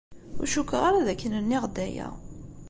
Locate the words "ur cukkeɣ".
0.39-0.81